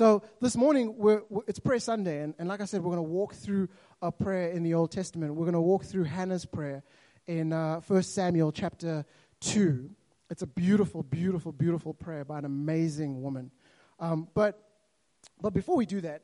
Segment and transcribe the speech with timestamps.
[0.00, 3.06] So this morning, we're, we're, it's Prayer Sunday, and, and like I said, we're going
[3.06, 3.68] to walk through
[4.00, 5.34] a prayer in the Old Testament.
[5.34, 6.82] We're going to walk through Hannah's prayer
[7.26, 9.04] in uh, 1 Samuel chapter
[9.40, 9.90] 2.
[10.30, 13.50] It's a beautiful, beautiful, beautiful prayer by an amazing woman.
[13.98, 14.66] Um, but,
[15.38, 16.22] but before we do that,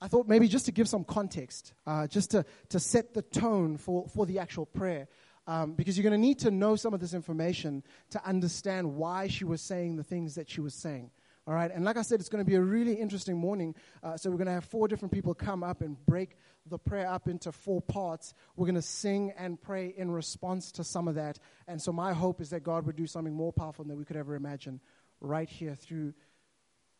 [0.00, 3.76] I thought maybe just to give some context, uh, just to, to set the tone
[3.76, 5.06] for, for the actual prayer,
[5.46, 9.28] um, because you're going to need to know some of this information to understand why
[9.28, 11.12] she was saying the things that she was saying.
[11.46, 13.74] All right, and like I said, it's going to be a really interesting morning.
[14.02, 17.06] Uh, so we're going to have four different people come up and break the prayer
[17.06, 18.32] up into four parts.
[18.56, 21.38] We're going to sing and pray in response to some of that.
[21.68, 24.16] And so my hope is that God would do something more powerful than we could
[24.16, 24.80] ever imagine
[25.20, 26.14] right here through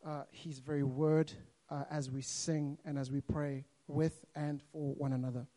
[0.05, 1.31] uh, His very word
[1.71, 5.47] uh, as we sing and as we pray with and for one another.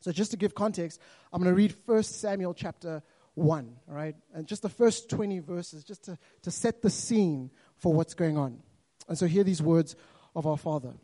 [0.00, 1.00] So just to give context,
[1.34, 3.02] I'm going to read 1 Samuel chapter
[3.34, 4.16] 1, all right?
[4.34, 8.36] And just the first 20 verses, just to, to set the scene for what's going
[8.36, 8.62] on.
[9.08, 9.96] And so hear these words
[10.34, 10.94] of our Father.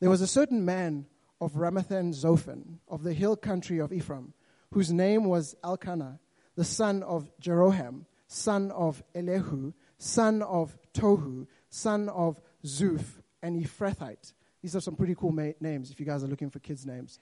[0.00, 1.06] There was a certain man
[1.40, 4.32] of Ramathan Zophim, of the hill country of Ephraim,
[4.72, 6.18] whose name was Elkanah,
[6.56, 14.32] the son of Jeroham, son of Elihu, son of Tohu, son of Zuph, an Ephrathite.
[14.62, 17.18] These are some pretty cool ma- names if you guys are looking for kids' names.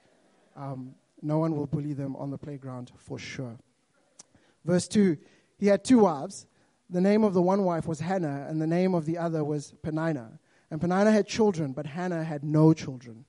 [0.57, 3.59] Um, no one will bully them on the playground for sure.
[4.64, 5.17] Verse 2
[5.59, 6.47] He had two wives.
[6.89, 9.73] The name of the one wife was Hannah, and the name of the other was
[9.83, 10.39] Peninnah.
[10.70, 13.25] And Peninnah had children, but Hannah had no children.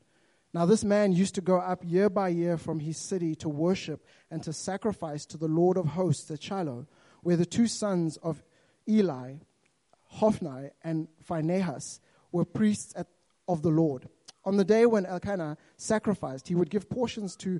[0.54, 4.06] Now, this man used to go up year by year from his city to worship
[4.32, 6.88] and to sacrifice to the Lord of hosts at Shiloh,
[7.22, 8.44] where the two sons of
[8.88, 9.36] Eli,
[10.06, 12.00] Hophni and Phinehas,
[12.32, 13.08] were priests at,
[13.48, 14.08] of the Lord.
[14.46, 17.60] On the day when Elkanah sacrificed, he would give portions to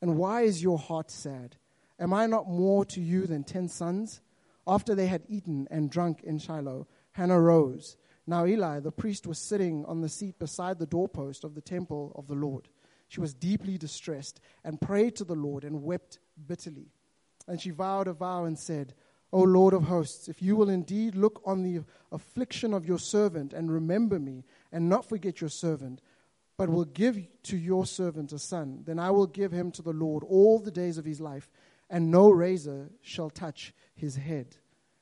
[0.00, 1.56] And why is your heart sad?
[1.98, 4.20] Am I not more to you than ten sons?
[4.66, 7.96] After they had eaten and drunk in Shiloh, Hannah rose.
[8.26, 12.12] Now Eli, the priest, was sitting on the seat beside the doorpost of the temple
[12.14, 12.68] of the Lord.
[13.08, 16.92] She was deeply distressed and prayed to the Lord and wept bitterly.
[17.46, 18.92] And she vowed a vow and said,
[19.32, 21.82] O Lord of hosts, if you will indeed look on the
[22.12, 26.00] affliction of your servant and remember me, and not forget your servant,
[26.58, 29.92] but will give to your servant a son, then I will give him to the
[29.92, 31.48] Lord all the days of his life
[31.90, 34.56] and no razor shall touch his head.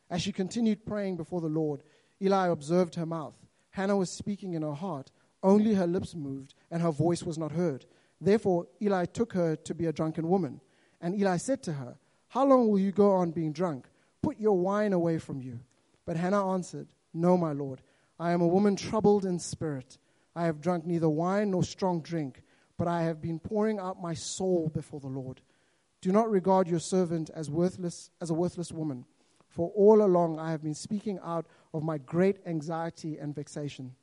[0.09, 1.83] As she continued praying before the Lord,
[2.23, 3.35] Eli observed her mouth.
[3.71, 5.11] Hannah was speaking in her heart,
[5.43, 7.85] only her lips moved, and her voice was not heard.
[8.21, 10.61] Therefore, Eli took her to be a drunken woman.
[11.01, 13.87] And Eli said to her, How long will you go on being drunk?
[14.23, 15.61] Put your wine away from you.
[16.07, 17.83] But Hannah answered, No, my Lord.
[18.19, 19.99] I am a woman troubled in spirit.
[20.37, 22.43] I have drunk neither wine nor strong drink,
[22.77, 25.41] but I have been pouring out my soul before the Lord.
[26.03, 29.07] Do not regard your servant as worthless as a worthless woman,
[29.49, 33.95] for all along I have been speaking out of my great anxiety and vexation.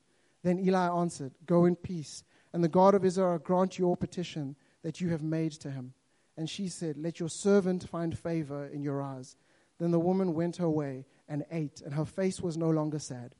[0.42, 5.00] Then Eli answered, Go in peace, and the God of Israel grant your petition that
[5.00, 5.94] you have made to him.
[6.36, 9.38] And she said, Let your servant find favor in your eyes.
[9.78, 13.36] Then the woman went her way and ate, and her face was no longer sad.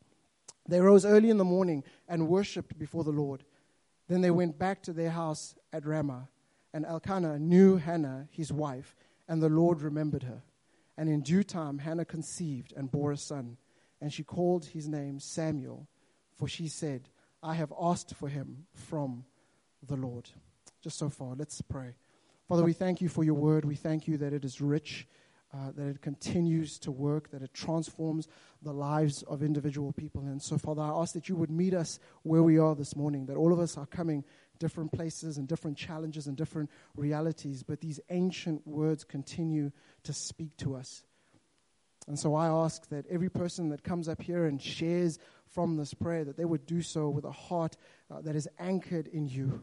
[0.68, 3.44] They rose early in the morning and worshipped before the Lord.
[4.08, 6.30] Then they went back to their house at Ramah.
[6.74, 8.96] And Elkanah knew Hannah, his wife,
[9.28, 10.42] and the Lord remembered her.
[10.98, 13.58] And in due time, Hannah conceived and bore a son.
[14.02, 15.88] And she called his name Samuel,
[16.36, 17.10] for she said,
[17.42, 19.26] I have asked for him from
[19.86, 20.30] the Lord.
[20.82, 21.96] Just so far, let's pray.
[22.48, 23.66] Father, we thank you for your word.
[23.66, 25.08] We thank you that it is rich,
[25.54, 28.28] uh, that it continues to work, that it transforms
[28.64, 30.24] the lives of individual people.
[30.24, 33.28] And so, Father, I ask that you would meet us where we are this morning,
[33.28, 34.24] that all of us are coming
[34.58, 39.72] different places and different challenges and different realities, but these ancient words continue
[40.04, 41.04] to speak to us.
[42.08, 45.94] And so I ask that every person that comes up here and shares from this
[45.94, 47.78] prayer, that they would do so with a heart
[48.10, 49.62] uh, that is anchored in you.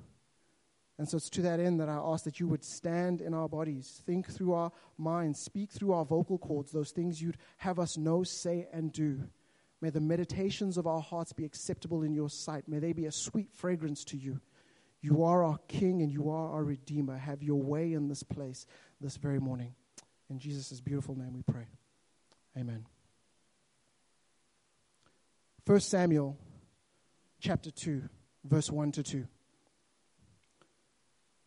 [1.00, 3.48] And so it's to that end that I ask that you would stand in our
[3.48, 7.96] bodies, think through our minds, speak through our vocal cords, those things you'd have us
[7.96, 9.22] know, say, and do.
[9.80, 12.68] May the meditations of our hearts be acceptable in your sight.
[12.68, 14.42] May they be a sweet fragrance to you.
[15.00, 17.16] You are our King and you are our Redeemer.
[17.16, 18.66] Have your way in this place
[19.00, 19.74] this very morning.
[20.28, 21.64] In Jesus' beautiful name we pray.
[22.58, 22.84] Amen.
[25.64, 26.36] 1 Samuel
[27.40, 28.02] chapter 2,
[28.44, 29.26] verse 1 to 2.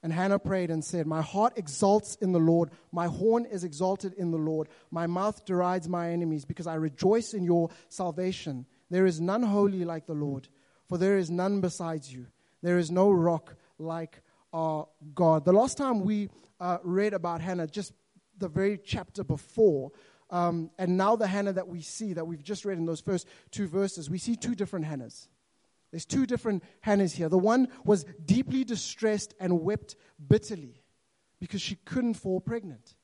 [0.04, 2.72] And Hannah prayed and said, My heart exalts in the Lord.
[2.92, 4.68] My horn is exalted in the Lord.
[4.92, 8.66] My mouth derides my enemies because I rejoice in your salvation.
[8.90, 10.50] There is none holy like the Lord,
[10.90, 12.28] for there is none besides you.
[12.62, 14.22] There is no rock like
[14.52, 15.46] our God.
[15.46, 16.30] The last time we
[16.60, 17.94] uh, read about Hannah, just
[18.38, 19.92] the very chapter before,
[20.30, 23.28] um, and now the Hannah that we see, that we've just read in those first
[23.52, 25.28] two verses, we see two different Hannahs.
[25.94, 27.30] There's two different Hannahs here.
[27.30, 29.96] The one was deeply distressed and wept
[30.28, 30.82] bitterly
[31.40, 32.96] because she couldn't fall pregnant.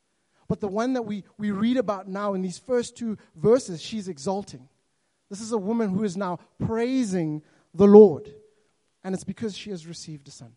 [0.47, 4.07] But the one that we, we read about now in these first two verses, she's
[4.07, 4.67] exalting.
[5.29, 7.43] This is a woman who is now praising
[7.75, 8.33] the Lord.
[9.03, 10.53] And it's because she has received a son.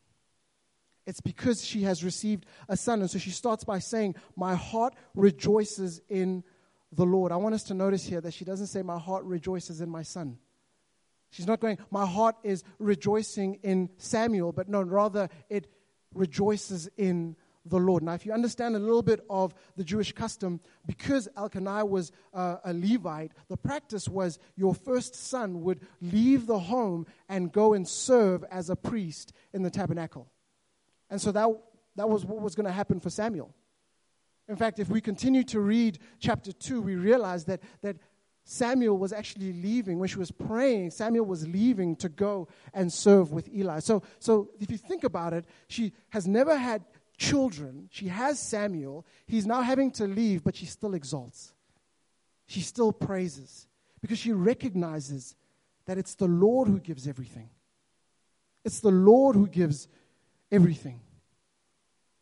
[1.04, 3.02] It's because she has received a son.
[3.02, 6.44] And so she starts by saying, My heart rejoices in
[6.92, 7.30] the Lord.
[7.30, 10.02] I want us to notice here that she doesn't say, My heart rejoices in my
[10.02, 10.38] son.
[11.32, 15.66] She's not going, my heart is rejoicing in Samuel, but no, rather it
[16.14, 18.02] rejoices in the Lord.
[18.02, 22.56] Now, if you understand a little bit of the Jewish custom, because Elkanah was uh,
[22.64, 27.88] a Levite, the practice was your first son would leave the home and go and
[27.88, 30.30] serve as a priest in the tabernacle.
[31.08, 31.48] And so that,
[31.96, 33.54] that was what was going to happen for Samuel.
[34.48, 37.96] In fact, if we continue to read chapter 2, we realize that, that
[38.44, 43.32] Samuel was actually leaving, when she was praying, Samuel was leaving to go and serve
[43.32, 43.78] with Eli.
[43.78, 46.84] So, so if you think about it, she has never had
[47.16, 47.88] children.
[47.92, 49.06] She has Samuel.
[49.26, 51.54] He's now having to leave, but she still exalts.
[52.46, 53.68] She still praises
[54.00, 55.36] because she recognizes
[55.86, 57.50] that it's the Lord who gives everything.
[58.64, 59.88] It's the Lord who gives
[60.50, 61.00] everything.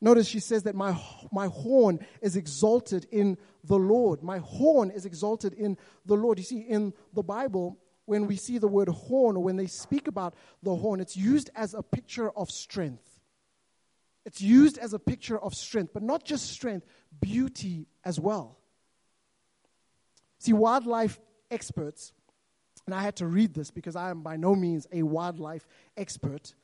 [0.01, 0.99] Notice she says that my,
[1.31, 4.23] my horn is exalted in the Lord.
[4.23, 5.77] My horn is exalted in
[6.07, 6.39] the Lord.
[6.39, 10.09] You see, in the Bible, when we see the word horn or when they speak
[10.09, 13.21] about the horn, it's used as a picture of strength.
[14.25, 16.87] It's used as a picture of strength, but not just strength,
[17.21, 18.59] beauty as well.
[20.39, 21.21] See, wildlife
[21.51, 22.13] experts,
[22.87, 25.67] and I had to read this because I am by no means a wildlife
[25.97, 26.55] expert.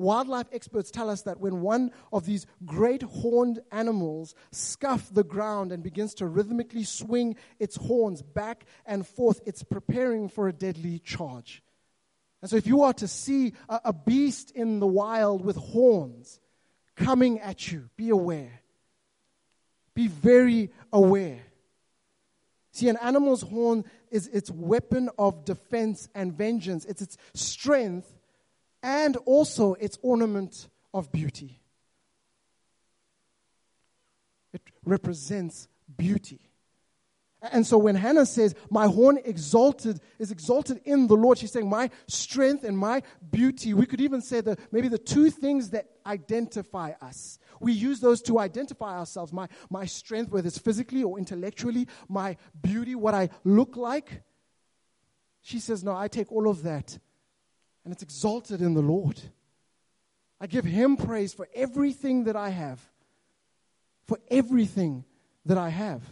[0.00, 5.72] Wildlife experts tell us that when one of these great horned animals scuff the ground
[5.72, 11.00] and begins to rhythmically swing its horns back and forth, it's preparing for a deadly
[11.00, 11.62] charge.
[12.40, 16.40] And so, if you are to see a, a beast in the wild with horns
[16.96, 18.62] coming at you, be aware.
[19.92, 21.42] Be very aware.
[22.72, 28.10] See, an animal's horn is its weapon of defense and vengeance, it's its strength
[28.82, 31.60] and also its ornament of beauty.
[34.52, 36.40] It represents beauty.
[37.42, 41.68] And so when Hannah says, My horn exalted is exalted in the Lord, she's saying,
[41.68, 43.72] My strength and my beauty.
[43.72, 47.38] We could even say that maybe the two things that identify us.
[47.58, 49.32] We use those to identify ourselves.
[49.32, 54.22] My, my strength, whether it's physically or intellectually, my beauty, what I look like.
[55.40, 56.98] She says, No, I take all of that
[57.84, 59.20] and it's exalted in the Lord.
[60.40, 62.80] I give Him praise for everything that I have.
[64.06, 65.04] For everything
[65.46, 66.02] that I have.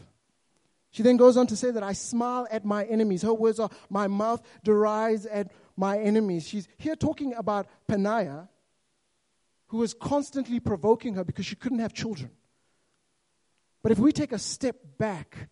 [0.90, 3.22] She then goes on to say that I smile at my enemies.
[3.22, 6.48] Her words are, My mouth derides at my enemies.
[6.48, 8.48] She's here talking about Peninnah,
[9.68, 12.30] who was constantly provoking her because she couldn't have children.
[13.82, 15.48] But if we take a step back,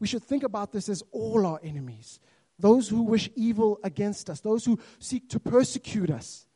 [0.00, 2.18] we should think about this as all our enemies
[2.58, 6.46] those who wish evil against us, those who seek to persecute us,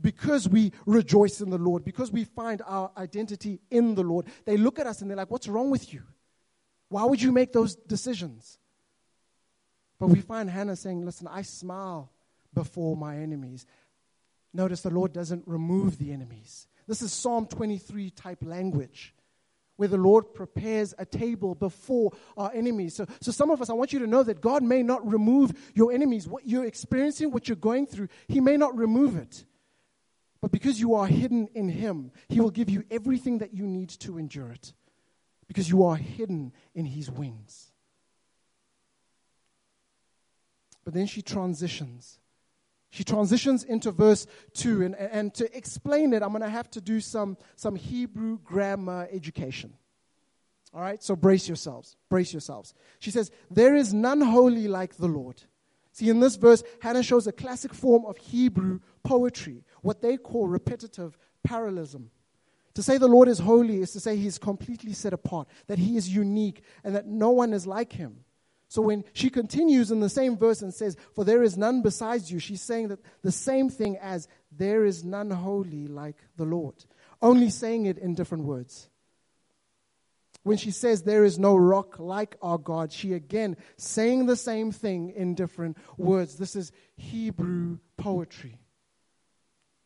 [0.00, 4.56] because we rejoice in the Lord, because we find our identity in the Lord, they
[4.56, 6.02] look at us and they're like, What's wrong with you?
[6.88, 8.58] Why would you make those decisions?
[9.98, 12.10] But we find Hannah saying, Listen, I smile
[12.52, 13.66] before my enemies.
[14.52, 16.68] Notice the Lord doesn't remove the enemies.
[16.86, 19.14] This is Psalm 23 type language
[19.76, 22.94] where the Lord prepares a table before our enemies.
[22.94, 25.52] So, so some of us, I want you to know that God may not remove
[25.74, 26.28] your enemies.
[26.28, 29.44] What you're experiencing, what you're going through, He may not remove it.
[30.40, 33.88] But because you are hidden in Him, He will give you everything that you need
[33.90, 34.72] to endure it.
[35.48, 37.72] Because you are hidden in His wings.
[40.84, 42.20] But then she transitions
[42.94, 44.84] she transitions into verse 2.
[44.84, 49.08] And, and to explain it, I'm going to have to do some, some Hebrew grammar
[49.10, 49.72] education.
[50.72, 51.96] All right, so brace yourselves.
[52.08, 52.72] Brace yourselves.
[53.00, 55.42] She says, There is none holy like the Lord.
[55.90, 60.46] See, in this verse, Hannah shows a classic form of Hebrew poetry, what they call
[60.46, 62.12] repetitive parallelism.
[62.74, 65.80] To say the Lord is holy is to say he is completely set apart, that
[65.80, 68.23] he is unique, and that no one is like him.
[68.74, 72.32] So when she continues in the same verse and says, For there is none besides
[72.32, 76.74] you, she's saying that the same thing as there is none holy like the Lord,
[77.22, 78.88] only saying it in different words.
[80.42, 84.72] When she says there is no rock like our God, she again saying the same
[84.72, 86.36] thing in different words.
[86.36, 88.58] This is Hebrew poetry.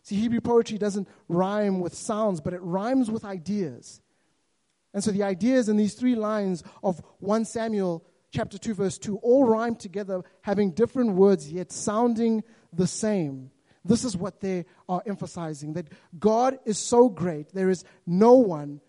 [0.04, 4.00] See, Hebrew poetry doesn't rhyme with sounds, but it rhymes with ideas.
[4.94, 9.18] And so the ideas in these three lines of 1 Samuel chapter 2 verse 2
[9.18, 12.42] all rhyme together having different words yet sounding
[12.72, 13.50] the same.
[13.84, 18.80] This is what they are emphasizing that God is so great there is no one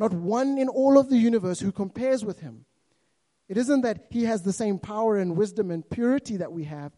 [0.00, 2.64] not one in all of the universe who compares with him.
[3.50, 6.96] It isn't that he has the same power and wisdom and purity that we have,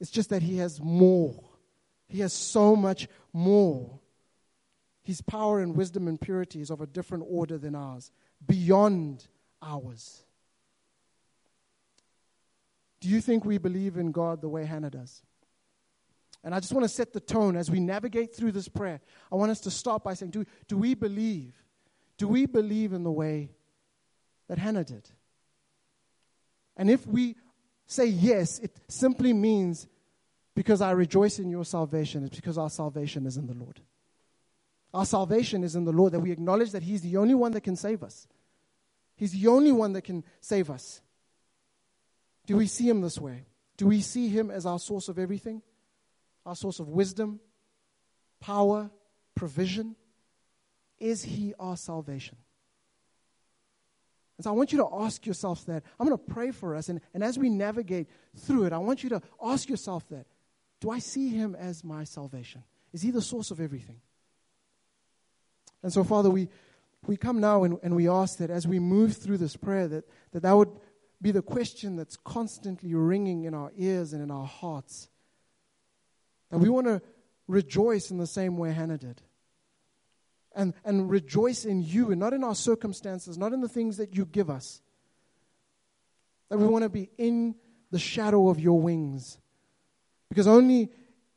[0.00, 1.44] it's just that he has more.
[2.08, 4.00] He has so much more.
[5.02, 8.10] His power and wisdom and purity is of a different order than ours,
[8.46, 9.28] beyond
[9.60, 10.24] ours.
[13.02, 15.22] Do you think we believe in God the way Hannah does?
[16.44, 19.00] And I just want to set the tone as we navigate through this prayer.
[19.30, 21.52] I want us to start by saying, Do, do we believe
[22.22, 23.50] do we believe in the way
[24.46, 25.10] that Hannah did?
[26.76, 27.34] And if we
[27.84, 29.88] say yes, it simply means
[30.54, 33.80] because I rejoice in your salvation, it's because our salvation is in the Lord.
[34.94, 37.62] Our salvation is in the Lord, that we acknowledge that He's the only one that
[37.62, 38.28] can save us.
[39.16, 41.01] He's the only one that can save us.
[42.46, 43.46] Do we see Him this way?
[43.76, 45.62] Do we see Him as our source of everything?
[46.44, 47.40] Our source of wisdom,
[48.40, 48.90] power,
[49.34, 49.96] provision?
[50.98, 52.36] Is he our salvation?
[54.38, 55.82] And so I want you to ask yourself that.
[55.98, 56.88] I'm going to pray for us.
[56.88, 60.26] And, and as we navigate through it, I want you to ask yourself that.
[60.80, 62.64] Do I see him as my salvation?
[62.92, 64.00] Is he the source of everything?
[65.82, 66.48] And so, Father, we,
[67.06, 70.04] we come now and, and we ask that as we move through this prayer, that,
[70.32, 70.70] that that would
[71.22, 75.08] be the question that's constantly ringing in our ears and in our hearts.
[76.50, 77.00] That we want to
[77.46, 79.22] rejoice in the same way Hannah did
[80.54, 84.14] and, and rejoice in you and not in our circumstances, not in the things that
[84.14, 84.82] you give us.
[86.48, 87.54] That we want to be in
[87.90, 89.38] the shadow of your wings.
[90.28, 90.90] Because only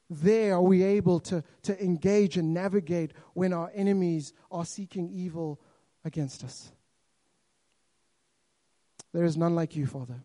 [0.09, 5.59] there are we able to, to engage and navigate when our enemies are seeking evil
[6.03, 6.71] against us.
[9.15, 10.21] There is none like you, Father.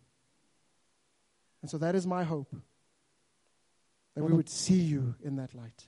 [1.63, 2.53] And so that is my hope
[4.17, 5.87] that we would see you in that light.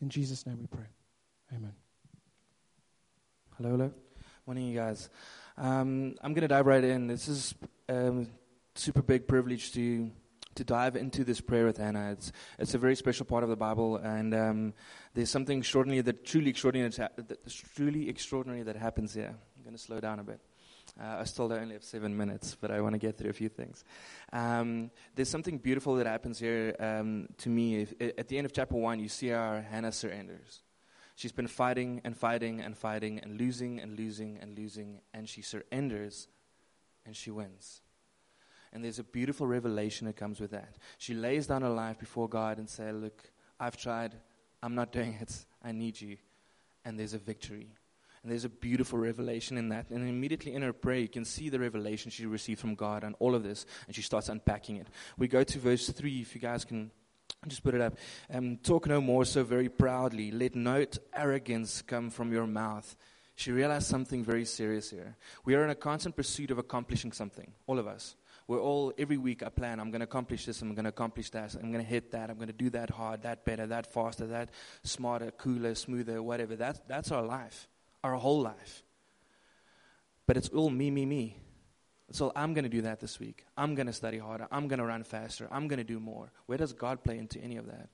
[0.00, 0.86] In Jesus' name we pray.
[1.52, 1.72] Amen.
[3.56, 3.92] Hello, hello.
[4.46, 5.10] Morning, you guys.
[5.58, 7.08] Um, I'm going to dive right in.
[7.08, 7.54] This is
[7.88, 8.28] a um,
[8.76, 10.08] super big privilege to
[10.54, 12.12] to dive into this prayer with Hannah.
[12.12, 14.74] It's it's a very special part of the Bible, and um,
[15.12, 19.34] there's something extraordinary that truly extraordinary that truly extraordinary that happens here.
[19.56, 20.40] I'm going to slow down a bit.
[20.98, 23.50] Uh, I still only have seven minutes, but I want to get through a few
[23.50, 23.84] things.
[24.32, 27.82] Um, there's something beautiful that happens here um, to me.
[27.82, 30.62] If, at the end of chapter one, you see how Hannah surrenders.
[31.14, 35.42] She's been fighting and fighting and fighting and losing and losing and losing, and she
[35.42, 36.28] surrenders
[37.04, 37.80] and she wins.
[38.72, 40.76] And there's a beautiful revelation that comes with that.
[40.98, 43.22] She lays down her life before God and says, Look,
[43.58, 44.14] I've tried,
[44.62, 46.18] I'm not doing it, I need you.
[46.84, 47.68] And there's a victory.
[48.26, 49.88] And there's a beautiful revelation in that.
[49.88, 53.14] And immediately in her prayer, you can see the revelation she received from God and
[53.20, 54.88] all of this, and she starts unpacking it.
[55.16, 56.90] We go to verse 3, if you guys can
[57.46, 57.94] just put it up.
[58.28, 60.32] Um, talk no more so very proudly.
[60.32, 62.96] Let no arrogance come from your mouth.
[63.36, 65.16] She realized something very serious here.
[65.44, 68.16] We are in a constant pursuit of accomplishing something, all of us.
[68.48, 71.30] We're all, every week, I plan, I'm going to accomplish this, I'm going to accomplish
[71.30, 73.92] that, I'm going to hit that, I'm going to do that hard, that better, that
[73.92, 74.50] faster, that
[74.82, 76.56] smarter, cooler, smoother, whatever.
[76.56, 77.68] That, that's our life,
[78.06, 78.82] our whole life.
[80.26, 81.36] But it's all me, me, me.
[82.12, 83.44] So I'm going to do that this week.
[83.56, 84.46] I'm going to study harder.
[84.50, 85.48] I'm going to run faster.
[85.50, 86.30] I'm going to do more.
[86.46, 87.88] Where does God play into any of that?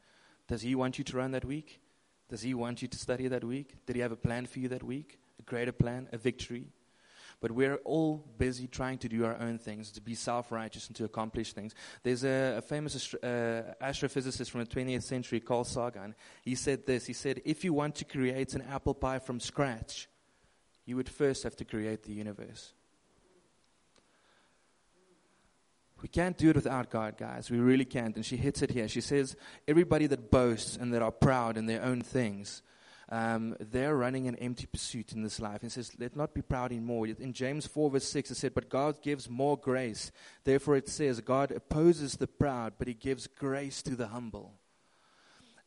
[0.48, 1.80] Does He want you to run that week?
[2.28, 3.74] Does He want you to study that week?
[3.86, 5.18] Did He have a plan for you that week?
[5.38, 6.66] A greater plan, a victory?
[7.42, 10.94] But we're all busy trying to do our own things, to be self righteous and
[10.96, 11.74] to accomplish things.
[12.04, 16.14] There's a, a famous astro- uh, astrophysicist from the 20th century, Carl Sagan.
[16.42, 20.08] He said this He said, If you want to create an apple pie from scratch,
[20.86, 22.74] you would first have to create the universe.
[26.00, 27.50] We can't do it without God, guys.
[27.50, 28.14] We really can't.
[28.14, 28.86] And she hits it here.
[28.86, 29.34] She says,
[29.66, 32.62] Everybody that boasts and that are proud in their own things,
[33.12, 35.62] um, they're running an empty pursuit in this life.
[35.62, 37.06] And says, Let not be proud anymore.
[37.06, 40.10] In James 4, verse 6, it said, But God gives more grace.
[40.44, 44.54] Therefore, it says, God opposes the proud, but he gives grace to the humble.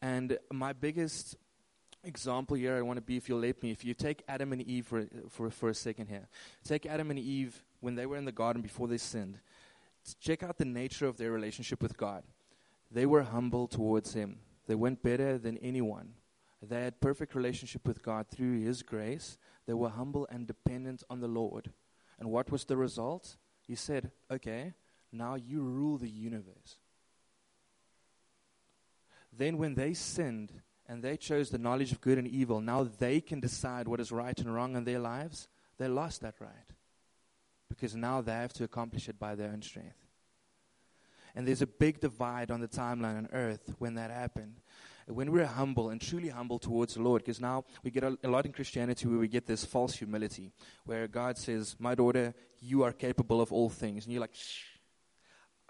[0.02, 1.38] And my biggest
[2.04, 4.62] example here I want to be, if you'll let me, if you take Adam and
[4.62, 6.28] Eve for, for, for a second here.
[6.64, 9.40] Take Adam and Eve when they were in the garden before they sinned
[10.20, 12.24] check out the nature of their relationship with God.
[12.92, 14.40] They were humble towards Him.
[14.68, 16.14] They went better than anyone.
[16.70, 19.38] They had perfect relationship with God through His grace.
[19.66, 21.72] They were humble and dependent on the Lord.
[22.20, 23.38] And what was the result?
[23.62, 24.74] He said, Okay,
[25.12, 26.78] now you rule the universe.
[29.38, 33.20] Then, when they sinned and they chose the knowledge of good and evil, now they
[33.20, 35.48] can decide what is right and wrong in their lives.
[35.78, 36.50] They lost that right
[37.68, 39.98] because now they have to accomplish it by their own strength.
[41.36, 44.62] And there's a big divide on the timeline on earth when that happened.
[45.08, 48.28] When we're humble and truly humble towards the Lord, because now we get a, a,
[48.28, 50.52] lot in Christianity where we get this false humility,
[50.86, 54.06] where God says, My daughter, you are capable of all things.
[54.06, 54.64] And you're like, Shh,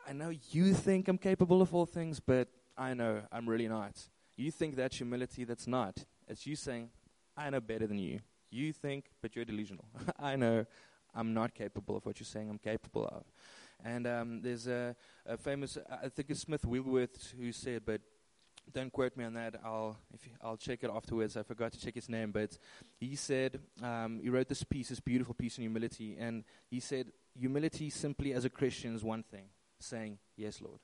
[0.07, 3.97] I know you think I'm capable of all things, but I know I'm really not.
[4.37, 6.03] You think that's humility, that's not.
[6.27, 6.89] It's you saying,
[7.35, 8.19] I know better than you.
[8.49, 9.85] You think, but you're delusional.
[10.19, 10.65] I know
[11.13, 13.23] I'm not capable of what you're saying I'm capable of.
[13.83, 18.01] And um, there's a, a, famous, I think it's Smith Wigglesworth who said, but
[18.73, 19.55] don't quote me on that.
[19.63, 21.37] I'll you, I'll check it afterwards.
[21.37, 22.57] I forgot to check his name, but
[22.99, 27.11] he said um, he wrote this piece, this beautiful piece on humility, and he said
[27.37, 29.45] humility simply as a Christian is one thing,
[29.79, 30.79] saying yes, Lord.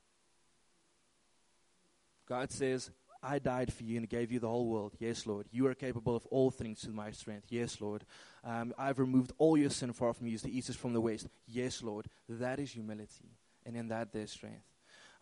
[2.27, 2.91] God says,
[3.23, 4.93] I died for you and gave you the whole world.
[4.99, 5.47] Yes, Lord.
[5.51, 7.47] You are capable of all things through my strength.
[7.49, 8.03] Yes, Lord.
[8.43, 11.27] Um, I've removed all your sin far from you the east is from the west.
[11.45, 12.07] Yes, Lord.
[12.27, 13.37] That is humility.
[13.65, 14.63] And in that, there's strength.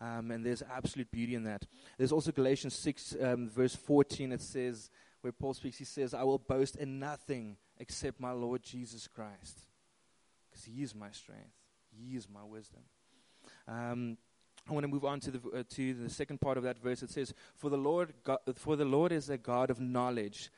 [0.00, 1.66] Um, and there's absolute beauty in that.
[1.98, 4.32] There's also Galatians 6, um, verse 14.
[4.32, 4.90] It says,
[5.20, 9.60] where Paul speaks, he says, I will boast in nothing except my Lord Jesus Christ.
[10.50, 11.52] Because he is my strength,
[11.90, 12.80] he is my wisdom.
[13.68, 14.16] Um,
[14.68, 17.02] I want to move on to the, uh, to the second part of that verse.
[17.02, 20.50] It says, for the, Lord God, for the Lord is a God of knowledge,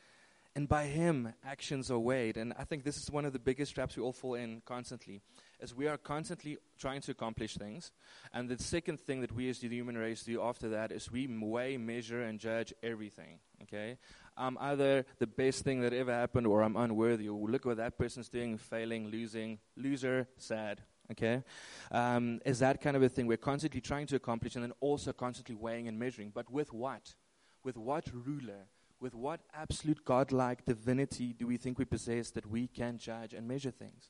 [0.55, 2.37] and by him actions are weighed.
[2.37, 5.21] And I think this is one of the biggest traps we all fall in constantly,
[5.61, 7.91] as we are constantly trying to accomplish things.
[8.33, 11.27] And the second thing that we as the human race do after that is we
[11.27, 13.39] weigh, measure, and judge everything.
[13.63, 13.97] Okay?
[14.35, 17.29] I'm either the best thing that ever happened or I'm unworthy.
[17.29, 21.43] Or look what that person's doing, failing, losing, loser, sad okay?
[21.91, 23.27] Um, is that kind of a thing.
[23.27, 26.31] We're constantly trying to accomplish and then also constantly weighing and measuring.
[26.33, 27.15] But with what?
[27.63, 28.67] With what ruler?
[28.99, 33.47] With what absolute godlike divinity do we think we possess that we can judge and
[33.47, 34.09] measure things?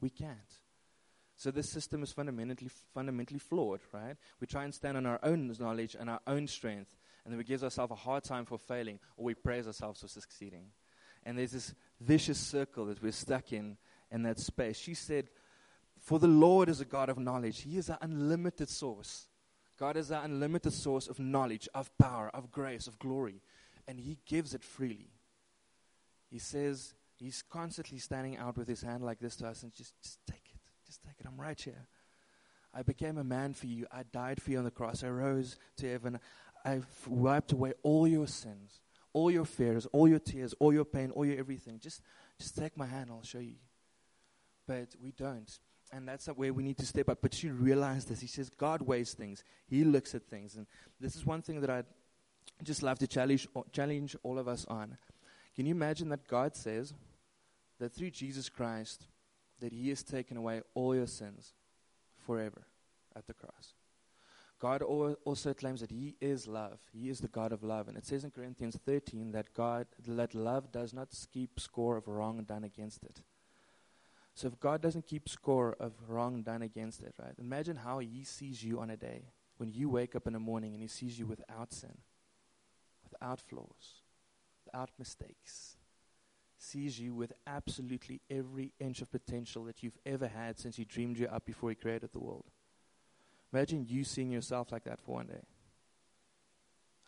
[0.00, 0.60] We can't.
[1.38, 4.16] So this system is fundamentally fundamentally flawed, right?
[4.40, 7.44] We try and stand on our own knowledge and our own strength, and then we
[7.44, 10.66] give ourselves a hard time for failing, or we praise ourselves for succeeding.
[11.24, 13.76] And there's this vicious circle that we're stuck in
[14.10, 14.78] in that space.
[14.78, 15.28] She said,
[16.00, 17.62] for the Lord is a God of knowledge.
[17.62, 19.28] He is an unlimited source.
[19.78, 23.42] God is an unlimited source of knowledge, of power, of grace, of glory.
[23.86, 25.10] And He gives it freely.
[26.30, 29.94] He says, He's constantly standing out with His hand like this to us and just,
[30.02, 30.47] just take.
[30.88, 31.26] Just take it.
[31.26, 31.86] I'm right here.
[32.74, 33.86] I became a man for you.
[33.92, 35.04] I died for you on the cross.
[35.04, 36.18] I rose to heaven.
[36.64, 38.80] I've wiped away all your sins,
[39.12, 41.78] all your fears, all your tears, all your pain, all your everything.
[41.78, 42.02] Just,
[42.38, 43.10] just take my hand.
[43.10, 43.56] I'll show you.
[44.66, 45.50] But we don't.
[45.92, 47.18] And that's where we need to step up.
[47.22, 48.20] But she realized this.
[48.20, 50.56] He says, God weighs things, He looks at things.
[50.56, 50.66] And
[51.00, 51.86] this is one thing that I'd
[52.62, 54.96] just love to challenge, challenge all of us on.
[55.56, 56.94] Can you imagine that God says
[57.78, 59.06] that through Jesus Christ,
[59.60, 61.54] that He has taken away all your sins
[62.16, 62.66] forever
[63.16, 63.74] at the cross?
[64.60, 66.80] God also claims that He is love.
[66.92, 67.86] He is the God of love.
[67.88, 72.08] And it says in Corinthians 13 that God, that love does not keep score of
[72.08, 73.22] wrong done against it.
[74.34, 77.34] So if God doesn't keep score of wrong done against it, right?
[77.38, 80.74] Imagine how He sees you on a day when you wake up in the morning
[80.74, 81.98] and He sees you without sin,
[83.04, 84.02] without flaws,
[84.64, 85.77] without mistakes.
[86.58, 91.18] Sees you with absolutely every inch of potential that you've ever had since He dreamed
[91.18, 92.44] you up before He created the world.
[93.52, 95.42] Imagine you seeing yourself like that for one day.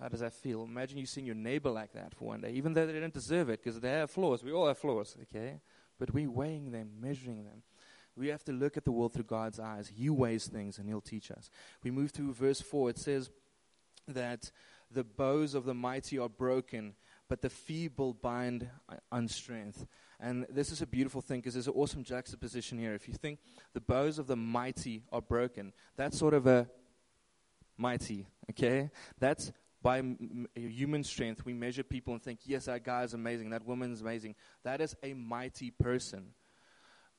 [0.00, 0.62] How does that feel?
[0.62, 3.50] Imagine you seeing your neighbor like that for one day, even though they don't deserve
[3.50, 4.42] it because they have flaws.
[4.42, 5.60] We all have flaws, okay?
[6.00, 7.62] but we're weighing them, measuring them.
[8.16, 9.92] We have to look at the world through God's eyes.
[9.94, 11.48] He weighs things and He'll teach us.
[11.84, 12.90] We move to verse 4.
[12.90, 13.30] It says
[14.08, 14.50] that
[14.90, 16.94] the bows of the mighty are broken,
[17.30, 18.68] but the feeble bind
[19.12, 19.86] on strength.
[20.18, 22.92] And this is a beautiful thing because there's an awesome juxtaposition here.
[22.92, 23.38] If you think
[23.72, 26.68] the bows of the mighty are broken, that's sort of a
[27.78, 28.90] mighty, okay?
[29.20, 33.50] That's by m- human strength, we measure people and think, yes, that guy is amazing,
[33.50, 34.34] that woman is amazing.
[34.64, 36.34] That is a mighty person.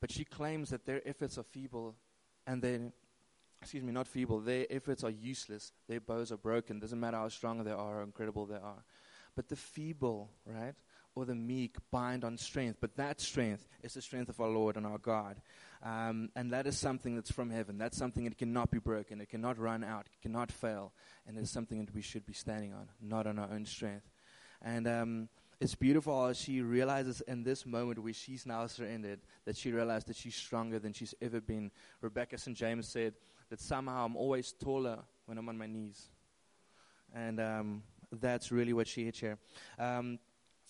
[0.02, 1.95] But she claims that their efforts are feeble
[2.45, 2.91] and their,
[3.62, 5.71] excuse me, not feeble, their efforts are useless.
[5.88, 6.80] Their bows are broken.
[6.80, 8.84] Doesn't matter how strong they are how incredible they are.
[9.36, 10.76] But the feeble, right?
[11.15, 14.78] or the meek bind on strength, but that strength is the strength of our Lord
[14.78, 15.41] and our God.
[15.84, 17.78] Um, and that is something that's from heaven.
[17.78, 19.20] That's something that cannot be broken.
[19.20, 20.06] It cannot run out.
[20.06, 20.94] It cannot fail.
[21.28, 24.10] And it's something that we should be standing on, not on our own strength.
[24.62, 29.58] And um, it's beautiful as she realizes in this moment where she's now surrendered that
[29.58, 31.72] she realized that she's stronger than she's ever been.
[32.00, 32.56] Rebecca St.
[32.56, 33.15] James said
[33.50, 36.10] that somehow I'm always taller when I'm on my knees.
[37.13, 39.38] And um, that's really what she hit here.
[39.80, 40.19] Um,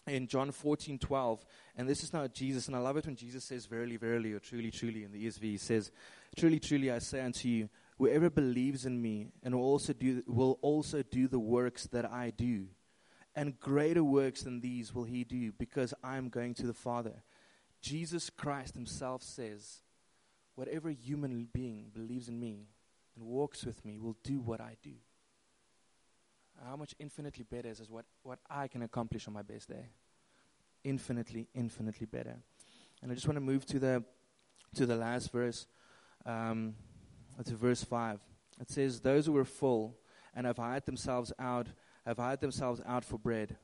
[0.07, 1.45] in John 14, 12,
[1.77, 4.39] and this is now Jesus, and I love it when Jesus says, Verily, verily, or
[4.39, 5.91] truly, truly, in the ESV, he says,
[6.35, 10.57] Truly, truly, I say unto you, whoever believes in me and will also do, will
[10.61, 12.65] also do the works that I do.
[13.35, 17.23] And greater works than these will he do, because I am going to the Father.
[17.81, 19.81] Jesus Christ himself says,
[20.55, 22.67] Whatever human being believes in me
[23.15, 24.95] and walks with me will do what I do
[26.67, 29.85] how much infinitely better is what, what I can accomplish on my best day.
[30.83, 32.37] Infinitely, infinitely better.
[33.01, 34.03] And I just want to move to the
[34.75, 35.67] to the last verse,
[36.25, 36.75] um,
[37.43, 38.21] to verse five.
[38.59, 39.97] It says, "Those who were full
[40.33, 41.67] and have hired themselves out
[42.05, 43.57] have hired themselves out for bread,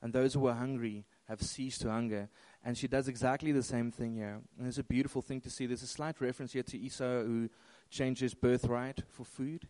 [0.00, 2.28] and those who were hungry have ceased to hunger."
[2.64, 4.40] And she does exactly the same thing here.
[4.58, 5.66] And it's a beautiful thing to see.
[5.66, 7.48] There's a slight reference here to Esau who
[7.90, 9.68] changed his birthright for food,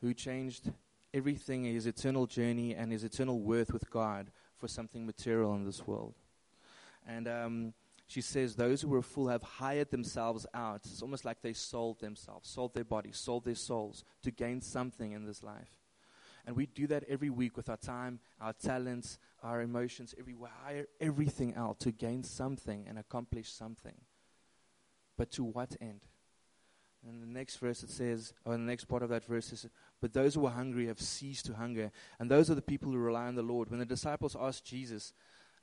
[0.00, 0.72] who changed
[1.14, 5.86] everything, his eternal journey and his eternal worth with God for something material in this
[5.86, 6.14] world.
[7.06, 7.74] And um,
[8.06, 10.80] she says, Those who were full have hired themselves out.
[10.84, 15.12] It's almost like they sold themselves, sold their bodies, sold their souls to gain something
[15.12, 15.78] in this life.
[16.46, 20.14] And we do that every week with our time, our talents, our emotions.
[20.18, 23.94] Every, we hire everything out to gain something and accomplish something.
[25.16, 26.00] But to what end?
[27.06, 29.66] And the next verse it says, or the next part of that verse is,
[30.04, 31.90] but those who are hungry have ceased to hunger.
[32.18, 33.70] And those are the people who rely on the Lord.
[33.70, 35.14] When the disciples asked Jesus,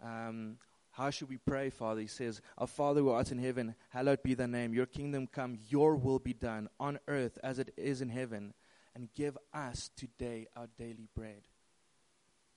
[0.03, 0.57] um,
[0.89, 2.01] how should we pray, Father?
[2.01, 4.73] He says, Our Father who art in heaven, hallowed be thy name.
[4.73, 8.55] Your kingdom come, your will be done on earth as it is in heaven.
[8.95, 11.43] And give us today our daily bread.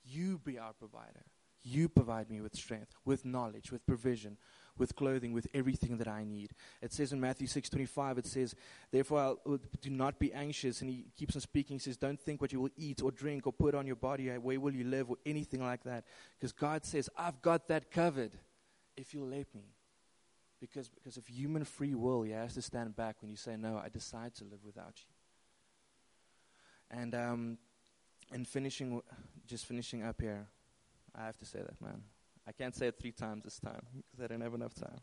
[0.03, 1.25] You be our provider.
[1.61, 4.37] You provide me with strength, with knowledge, with provision,
[4.77, 6.51] with clothing, with everything that I need.
[6.81, 8.55] It says in Matthew 6:25, it says,
[8.91, 11.75] "Therefore I'll, do not be anxious." And he keeps on speaking.
[11.75, 14.29] He says, "Don't think what you will eat or drink or put on your body,
[14.37, 16.05] where will you live, or anything like that."
[16.37, 18.37] Because God says, "I've got that covered,
[18.95, 19.75] if you'll let me."
[20.59, 23.77] Because because of human free will, He has to stand back when you say, "No,
[23.77, 27.57] I decide to live without you." And um,
[28.31, 29.01] and finishing,
[29.45, 30.47] just finishing up here.
[31.13, 32.03] I have to say that, man.
[32.47, 34.99] I can't say it three times this time because I don't have enough time.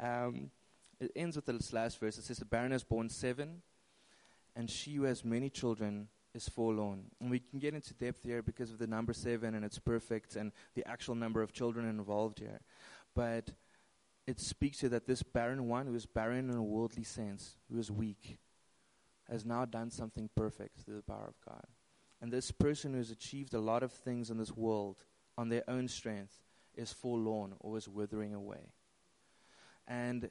[0.00, 0.50] Um,
[1.00, 2.18] it ends with this last verse.
[2.18, 3.62] It says, The barren has borne seven,
[4.54, 7.10] and she who has many children is forlorn.
[7.20, 10.36] And we can get into depth here because of the number seven, and it's perfect,
[10.36, 12.60] and the actual number of children involved here.
[13.14, 13.50] But
[14.26, 17.78] it speaks to that this barren one, who is barren in a worldly sense, who
[17.78, 18.38] is weak,
[19.30, 21.64] has now done something perfect through the power of God.
[22.20, 25.04] And this person who has achieved a lot of things in this world
[25.36, 26.45] on their own strength
[26.76, 28.72] is forlorn or is withering away.
[29.88, 30.30] And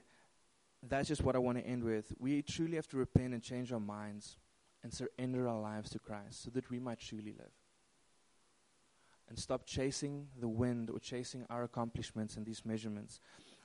[0.87, 2.13] that's just what I want to end with.
[2.19, 4.37] We truly have to repent and change our minds
[4.83, 7.51] and surrender our lives to Christ so that we might truly live.
[9.27, 13.19] And stop chasing the wind or chasing our accomplishments and these measurements.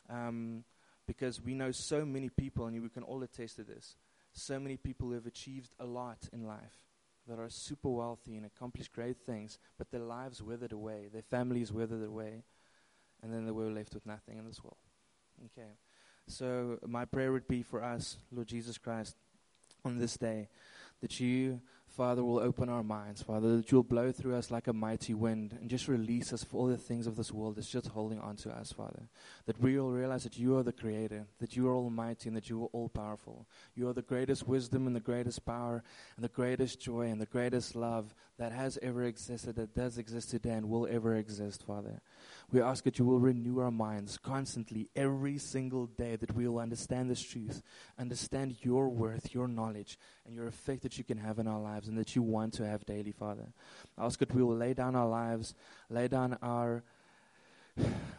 [0.08, 0.64] Um,
[1.06, 3.96] because we know so many people, and we can all attest to this,
[4.32, 6.86] so many people who have achieved a lot in life
[7.26, 11.72] that are super wealthy and accomplished great things, but their lives withered away, their families
[11.72, 12.44] withered away,
[13.22, 14.76] and then they were left with nothing in this world.
[15.46, 15.68] Okay.
[16.26, 19.16] So my prayer would be for us, Lord Jesus Christ,
[19.84, 20.48] on this day,
[21.00, 24.72] that you Father, will open our minds, Father, that you'll blow through us like a
[24.72, 27.88] mighty wind and just release us for all the things of this world that's just
[27.88, 29.08] holding on to us, Father.
[29.46, 32.48] That we will realize that you are the Creator, that you are almighty, and that
[32.48, 33.48] you are all powerful.
[33.74, 35.82] You are the greatest wisdom and the greatest power
[36.14, 40.30] and the greatest joy and the greatest love that has ever existed, that does exist
[40.30, 42.00] today, and will ever exist, Father.
[42.52, 46.58] We ask that you will renew our minds constantly, every single day, that we will
[46.58, 47.62] understand this truth,
[47.98, 51.86] understand your worth, your knowledge, and your effect that you can have in our lives
[51.86, 53.52] and that you want to have daily, Father.
[53.96, 55.54] I ask that we will lay down our lives,
[55.88, 56.82] lay down our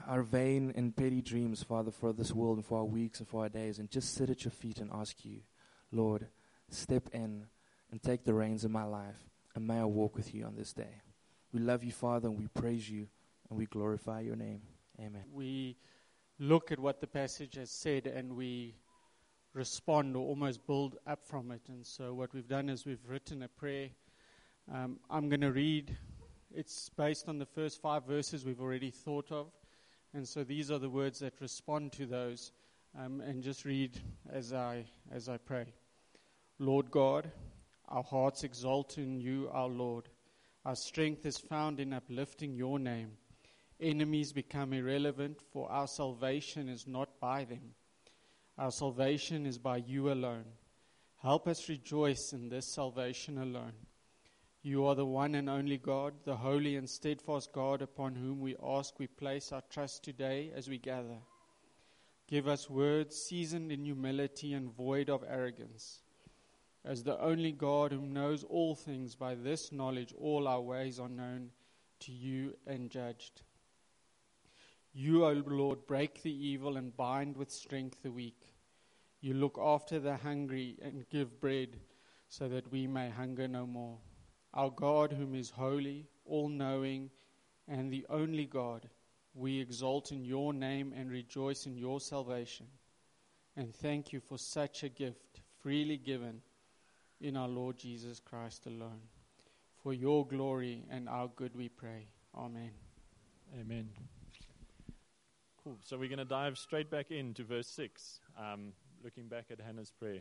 [0.07, 3.43] our vain and petty dreams, Father, for this world and for our weeks and for
[3.43, 5.41] our days, and just sit at your feet and ask you,
[5.91, 6.27] Lord,
[6.69, 7.45] step in
[7.91, 10.73] and take the reins of my life, and may I walk with you on this
[10.73, 11.01] day.
[11.53, 13.07] We love you, Father, and we praise you
[13.51, 14.61] and we glorify your name.
[14.97, 15.25] Amen.
[15.31, 15.75] We
[16.39, 18.75] look at what the passage has said and we
[19.53, 21.61] respond or almost build up from it.
[21.67, 23.89] And so, what we've done is we've written a prayer.
[24.73, 25.97] Um, I'm going to read,
[26.55, 29.47] it's based on the first five verses we've already thought of.
[30.13, 32.53] And so these are the words that respond to those.
[32.97, 33.99] Um, and just read
[34.31, 35.73] as I, as I pray.
[36.57, 37.29] Lord God,
[37.89, 40.07] our hearts exalt in you, our Lord.
[40.63, 43.11] Our strength is found in uplifting your name.
[43.81, 47.73] Enemies become irrelevant, for our salvation is not by them.
[48.57, 50.45] Our salvation is by you alone.
[51.21, 53.73] Help us rejoice in this salvation alone.
[54.61, 58.55] You are the one and only God, the holy and steadfast God upon whom we
[58.63, 61.17] ask we place our trust today as we gather.
[62.27, 66.03] Give us words seasoned in humility and void of arrogance.
[66.85, 71.09] As the only God who knows all things, by this knowledge all our ways are
[71.09, 71.49] known
[72.01, 73.41] to you and judged.
[74.93, 78.55] You, O Lord, break the evil and bind with strength the weak.
[79.21, 81.77] You look after the hungry and give bread
[82.27, 83.97] so that we may hunger no more.
[84.53, 87.09] Our God, whom is holy, all knowing,
[87.67, 88.89] and the only God,
[89.33, 92.67] we exalt in your name and rejoice in your salvation.
[93.55, 96.41] And thank you for such a gift, freely given
[97.21, 99.01] in our Lord Jesus Christ alone.
[99.83, 102.07] For your glory and our good we pray.
[102.35, 102.71] Amen.
[103.59, 103.89] Amen.
[105.71, 105.79] Cool.
[105.83, 108.73] So we're going to dive straight back into verse 6, um,
[109.05, 110.19] looking back at Hannah's prayer.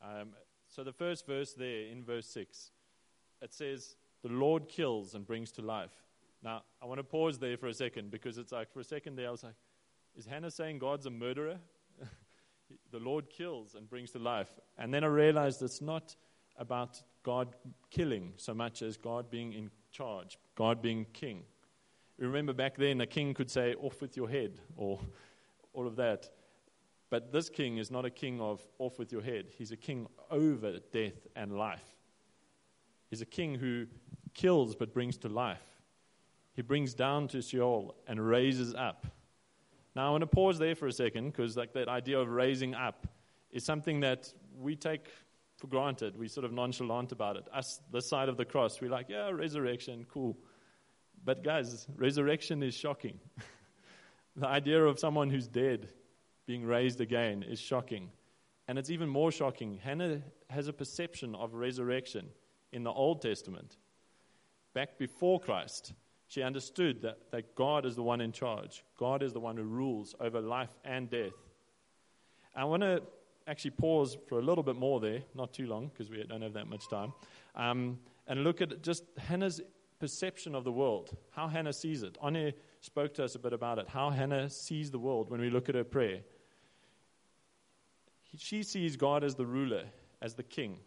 [0.00, 0.28] Um,
[0.68, 2.70] so the first verse there in verse 6,
[3.42, 5.90] it says, The Lord kills and brings to life.
[6.44, 9.16] Now, I want to pause there for a second because it's like, for a second
[9.16, 9.56] there, I was like,
[10.14, 11.58] Is Hannah saying God's a murderer?
[12.92, 14.60] the Lord kills and brings to life.
[14.78, 16.14] And then I realized it's not
[16.56, 17.56] about God
[17.90, 21.42] killing so much as God being in charge, God being king.
[22.18, 25.00] Remember back then, a king could say, off with your head, or
[25.72, 26.28] all of that.
[27.10, 29.46] But this king is not a king of off with your head.
[29.56, 31.96] He's a king over death and life.
[33.08, 33.86] He's a king who
[34.34, 35.62] kills but brings to life.
[36.54, 39.06] He brings down to Sheol and raises up.
[39.94, 42.74] Now, I want to pause there for a second because, like, that idea of raising
[42.74, 43.06] up
[43.50, 45.06] is something that we take
[45.56, 46.16] for granted.
[46.16, 47.46] We sort of nonchalant about it.
[47.52, 50.36] Us, this side of the cross, we're like, yeah, resurrection, cool.
[51.28, 53.20] But, guys, resurrection is shocking.
[54.36, 55.90] the idea of someone who's dead
[56.46, 58.08] being raised again is shocking.
[58.66, 59.78] And it's even more shocking.
[59.84, 62.30] Hannah has a perception of resurrection
[62.72, 63.76] in the Old Testament.
[64.72, 65.92] Back before Christ,
[66.28, 69.64] she understood that, that God is the one in charge, God is the one who
[69.64, 71.36] rules over life and death.
[72.56, 73.02] I want to
[73.46, 76.54] actually pause for a little bit more there, not too long because we don't have
[76.54, 77.12] that much time,
[77.54, 79.60] um, and look at just Hannah's
[79.98, 82.16] perception of the world, how Hannah sees it.
[82.20, 85.50] Anya spoke to us a bit about it, how Hannah sees the world when we
[85.50, 86.20] look at her prayer.
[88.36, 89.84] She sees God as the ruler,
[90.22, 90.78] as the king,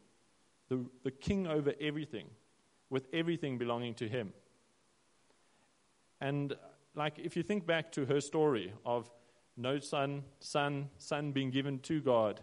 [0.69, 2.27] the, the king over everything,
[2.89, 4.33] with everything belonging to him.
[6.19, 6.53] And
[6.95, 9.09] like if you think back to her story of
[9.57, 12.39] no son, son, son being given to God,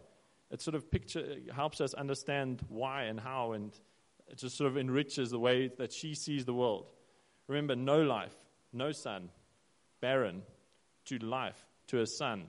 [0.51, 3.79] it sort of picture helps us understand why and how and
[4.31, 6.87] it just sort of enriches the way that she sees the world.
[7.47, 8.35] Remember, no life,
[8.73, 9.31] no son,
[10.01, 10.43] barren,
[11.07, 12.47] to life, to a son.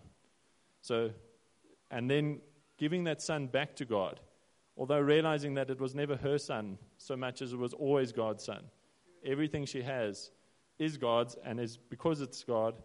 [0.81, 1.11] So,
[1.89, 2.41] and then
[2.77, 4.19] giving that son back to God,
[4.77, 8.43] although realizing that it was never her son so much as it was always God's
[8.43, 8.63] son.
[9.25, 10.31] Everything she has
[10.77, 12.75] is God's, and is because it's God,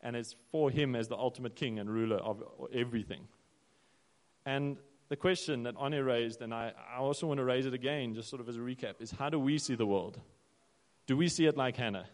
[0.00, 3.28] and is for Him as the ultimate King and ruler of everything.
[4.44, 4.78] And
[5.12, 8.30] the question that Anya raised, and I, I also want to raise it again, just
[8.30, 10.18] sort of as a recap, is how do we see the world?
[11.06, 12.06] Do we see it like Hannah?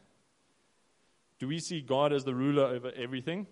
[1.39, 3.47] Do we see God as the ruler over everything?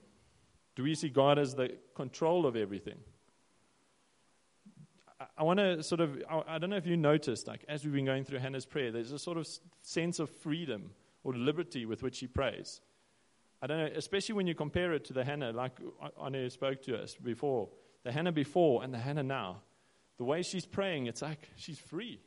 [0.75, 2.99] Do we see God as the control of everything?
[5.21, 7.85] I, I want to sort of, I, I don't know if you noticed, like as
[7.85, 9.47] we've been going through Hannah's prayer, there's a sort of
[9.81, 10.91] sense of freedom
[11.23, 12.81] or liberty with which she prays.
[13.63, 15.79] I don't know, especially when you compare it to the Hannah, like
[16.17, 17.69] Anya spoke to us before
[18.07, 19.62] the Hannah before and the Hannah now,
[20.16, 22.21] the way she's praying, it's like she's free.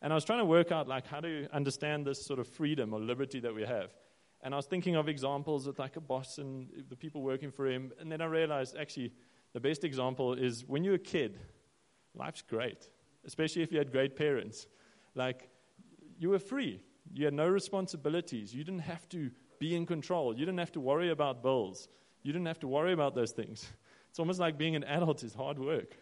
[0.00, 2.94] And I was trying to work out like how to understand this sort of freedom
[2.94, 3.92] or liberty that we have.
[4.40, 7.66] And I was thinking of examples with like a boss and the people working for
[7.66, 7.90] him.
[7.98, 9.12] And then I realized actually
[9.52, 11.40] the best example is when you're a kid,
[12.14, 12.88] life's great,
[13.26, 14.68] especially if you had great parents.
[15.16, 15.48] Like
[16.20, 16.82] you were free.
[17.12, 18.54] You had no responsibilities.
[18.54, 20.34] You didn't have to be in control.
[20.38, 21.88] You didn't have to worry about bills.
[22.22, 23.72] You didn't have to worry about those things.
[24.14, 25.96] It's almost like being an adult is hard work.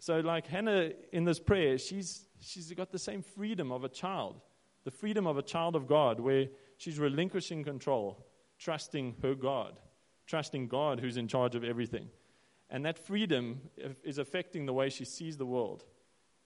[0.00, 4.42] So, like Hannah in this prayer, she's, she's got the same freedom of a child,
[4.84, 8.26] the freedom of a child of God, where she's relinquishing control,
[8.58, 9.80] trusting her God,
[10.26, 12.10] trusting God who's in charge of everything.
[12.68, 13.62] And that freedom
[14.04, 15.86] is affecting the way she sees the world.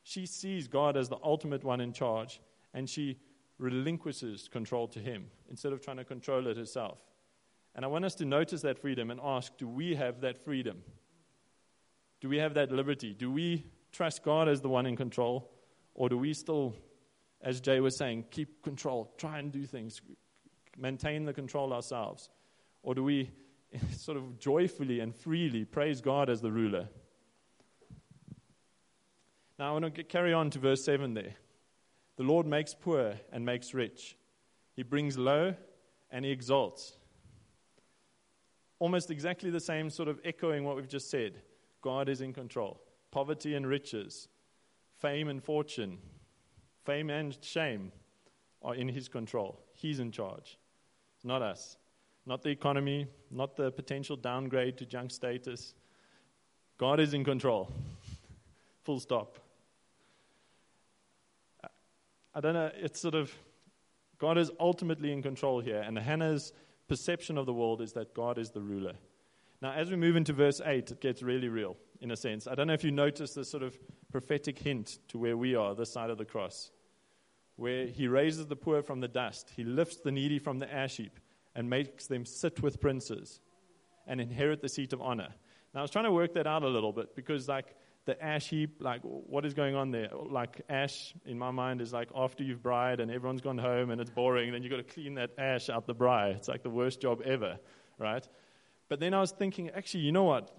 [0.04, 2.40] She sees God as the ultimate one in charge,
[2.72, 3.18] and she
[3.58, 6.98] relinquishes control to Him instead of trying to control it herself.
[7.74, 10.82] And I want us to notice that freedom and ask do we have that freedom?
[12.20, 13.12] Do we have that liberty?
[13.12, 15.50] Do we trust God as the one in control?
[15.94, 16.74] Or do we still,
[17.40, 20.00] as Jay was saying, keep control, try and do things,
[20.78, 22.30] maintain the control ourselves?
[22.82, 23.30] Or do we
[23.96, 26.88] sort of joyfully and freely praise God as the ruler?
[29.58, 31.34] Now, I want to carry on to verse 7 there.
[32.16, 34.16] The Lord makes poor and makes rich,
[34.74, 35.54] He brings low
[36.10, 36.96] and He exalts.
[38.78, 41.40] Almost exactly the same sort of echoing what we've just said.
[41.80, 42.80] God is in control.
[43.10, 44.28] Poverty and riches,
[44.98, 45.98] fame and fortune,
[46.84, 47.92] fame and shame
[48.62, 49.60] are in His control.
[49.74, 50.58] He's in charge,
[51.16, 51.76] it's not us.
[52.26, 55.74] Not the economy, not the potential downgrade to junk status.
[56.78, 57.70] God is in control.
[58.84, 59.38] Full stop.
[62.34, 63.32] I don't know, it's sort of,
[64.18, 66.52] God is ultimately in control here, and Hannah's
[66.88, 68.94] perception of the world is that God is the ruler.
[69.62, 72.46] Now, as we move into verse 8, it gets really real, in a sense.
[72.46, 73.78] I don't know if you notice this sort of
[74.12, 76.70] prophetic hint to where we are, this side of the cross,
[77.56, 80.96] where he raises the poor from the dust, he lifts the needy from the ash
[80.98, 81.18] heap,
[81.54, 83.40] and makes them sit with princes
[84.06, 85.28] and inherit the seat of honor.
[85.72, 87.74] Now, I was trying to work that out a little bit because, like,
[88.06, 90.08] the ash heap, like what is going on there?
[90.12, 94.00] Like ash in my mind is like after you've braaied and everyone's gone home and
[94.00, 96.34] it's boring, then you've got to clean that ash out the braai.
[96.36, 97.58] It's like the worst job ever,
[97.98, 98.26] right?
[98.88, 100.54] But then I was thinking, actually, you know what?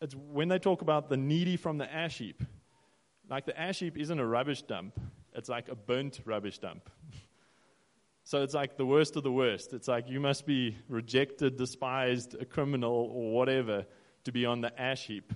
[0.00, 2.42] It's when they talk about the needy from the ash heap,
[3.30, 4.98] like the ash heap isn't a rubbish dump,
[5.34, 6.90] it's like a burnt rubbish dump.
[8.24, 9.72] so it's like the worst of the worst.
[9.72, 13.86] It's like you must be rejected, despised, a criminal, or whatever
[14.24, 15.32] to be on the ash heap.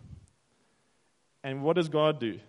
[1.46, 2.40] And what does God do?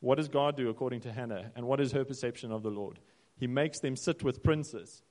[0.00, 1.52] What does God do according to Hannah?
[1.54, 2.98] And what is her perception of the Lord?
[3.36, 5.02] He makes them sit with princes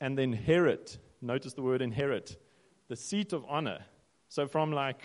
[0.00, 0.98] and then inherit.
[1.20, 2.40] Notice the word inherit
[2.86, 3.80] the seat of honor.
[4.28, 5.02] So from like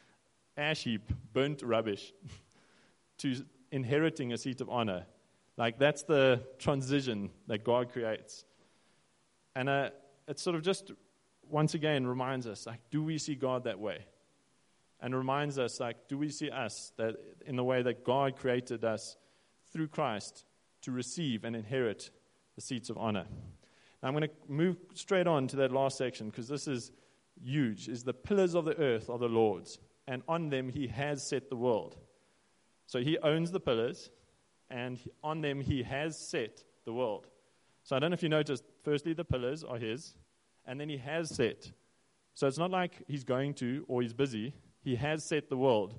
[0.56, 2.14] ash heap, burnt rubbish,
[3.18, 5.04] to inheriting a seat of honor.
[5.58, 8.46] Like that's the transition that God creates.
[9.54, 9.90] And uh,
[10.26, 10.92] it sort of just
[11.50, 14.06] once again reminds us like, do we see God that way?
[15.02, 18.84] And reminds us like, do we see us that in the way that God created
[18.84, 19.16] us
[19.72, 20.46] through Christ
[20.82, 22.10] to receive and inherit
[22.54, 23.26] the seats of honor?
[24.02, 26.92] Now I'm going to move straight on to that last section because this is
[27.42, 27.88] huge.
[27.88, 31.50] Is the pillars of the earth are the Lord's, and on them he has set
[31.50, 31.96] the world.
[32.86, 34.10] So he owns the pillars,
[34.70, 37.26] and on them he has set the world.
[37.84, 40.14] So I don't know if you noticed, firstly, the pillars are his,
[40.66, 41.72] and then he has set.
[42.34, 44.54] So it's not like he's going to or he's busy.
[44.82, 45.98] He has set the world.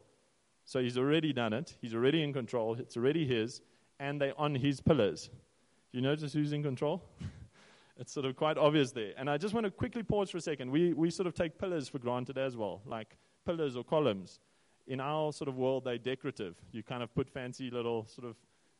[0.65, 1.75] So he's already done it.
[1.81, 2.75] He's already in control.
[2.75, 3.61] It's already his.
[3.99, 5.29] And they're on his pillars.
[5.91, 7.03] Do you notice who's in control?
[7.97, 9.13] it's sort of quite obvious there.
[9.17, 10.71] And I just want to quickly pause for a second.
[10.71, 14.39] We, we sort of take pillars for granted as well, like pillars or columns.
[14.87, 16.55] In our sort of world, they're decorative.
[16.71, 18.35] You kind of put fancy little sort of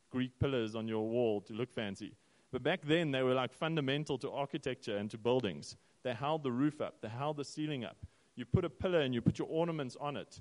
[0.09, 2.13] Greek pillars on your wall to look fancy.
[2.51, 5.75] But back then, they were like fundamental to architecture and to buildings.
[6.03, 7.97] They held the roof up, they held the ceiling up.
[8.35, 10.39] You put a pillar and you put your ornaments on it.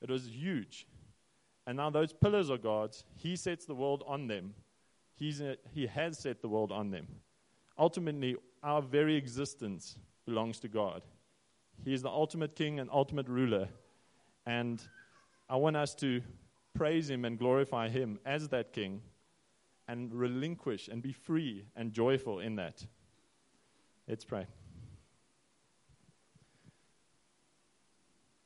[0.00, 0.86] It was huge.
[1.66, 3.04] And now those pillars are God's.
[3.16, 4.54] He sets the world on them.
[5.14, 7.06] He's a, he has set the world on them.
[7.78, 11.02] Ultimately, our very existence belongs to God.
[11.84, 13.68] He is the ultimate king and ultimate ruler.
[14.46, 14.82] And
[15.48, 16.22] I want us to
[16.74, 19.02] praise him and glorify him as that king
[19.88, 22.84] and relinquish and be free and joyful in that.
[24.06, 24.46] Let's pray.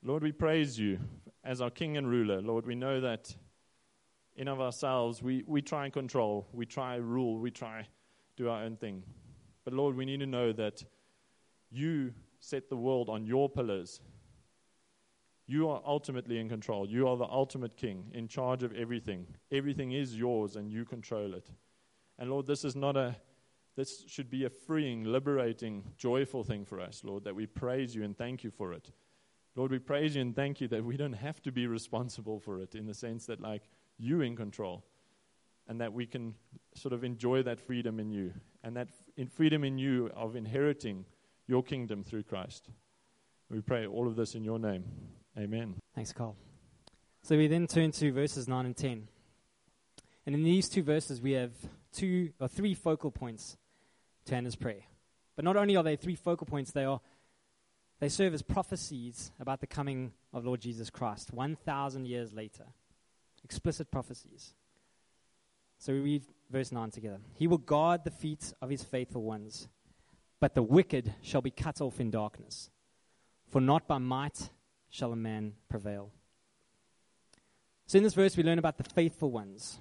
[0.04, 0.98] Lord, we praise you
[1.44, 2.42] as our King and ruler.
[2.42, 3.34] Lord, we know that
[4.34, 7.86] in of ourselves we, we try and control, we try rule, we try
[8.36, 9.04] do our own thing.
[9.64, 10.82] But Lord, we need to know that
[11.70, 14.00] you set the world on your pillars.
[15.46, 16.88] You are ultimately in control.
[16.88, 19.26] You are the ultimate king, in charge of everything.
[19.52, 21.50] Everything is yours and you control it.
[22.18, 23.16] And Lord, this is not a
[23.74, 28.04] this should be a freeing, liberating, joyful thing for us, Lord, that we praise you
[28.04, 28.90] and thank you for it.
[29.54, 32.60] Lord, we praise you and thank you that we don't have to be responsible for
[32.60, 33.62] it in the sense that, like,
[33.98, 34.84] you in control
[35.68, 36.34] and that we can
[36.74, 38.32] sort of enjoy that freedom in you
[38.64, 41.04] and that in freedom in you of inheriting
[41.46, 42.70] your kingdom through Christ.
[43.50, 44.84] We pray all of this in your name.
[45.38, 45.74] Amen.
[45.94, 46.36] Thanks, Carl.
[47.22, 49.08] So we then turn to verses 9 and 10.
[50.24, 51.52] And in these two verses, we have
[51.92, 53.56] two or three focal points
[54.26, 54.82] to Hannah's prayer.
[55.36, 57.00] But not only are they three focal points, they are
[58.02, 62.64] they serve as prophecies about the coming of Lord Jesus Christ 1,000 years later.
[63.44, 64.54] Explicit prophecies.
[65.78, 67.20] So we read verse 9 together.
[67.36, 69.68] He will guard the feet of his faithful ones,
[70.40, 72.70] but the wicked shall be cut off in darkness.
[73.46, 74.50] For not by might
[74.90, 76.10] shall a man prevail.
[77.86, 79.78] So in this verse, we learn about the faithful ones,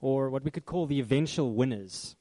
[0.00, 2.16] or what we could call the eventual winners.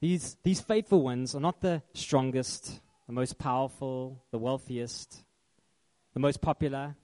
[0.00, 5.22] These, these faithful ones are not the strongest, the most powerful, the wealthiest,
[6.14, 6.96] the most popular,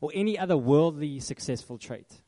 [0.00, 2.22] or any other worldly successful trait.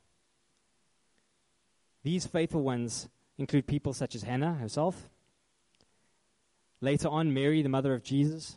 [2.02, 3.08] These faithful ones
[3.38, 5.08] include people such as Hannah herself.
[6.80, 8.56] Later on, Mary, the mother of Jesus,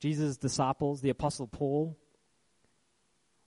[0.00, 1.96] Jesus' disciples, the Apostle Paul,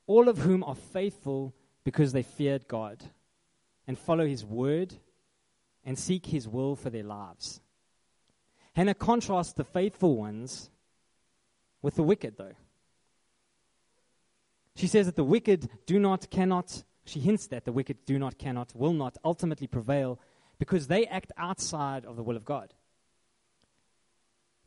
[0.08, 3.04] all of whom are faithful because they feared God
[3.88, 4.94] and follow His word
[5.84, 7.62] and seek His will for their lives.
[8.76, 10.70] Hannah contrasts the faithful ones
[11.82, 12.56] with the wicked, though.
[14.76, 18.38] She says that the wicked do not, cannot, she hints that the wicked do not,
[18.38, 20.20] cannot, will not ultimately prevail
[20.60, 22.74] because they act outside of the will of God.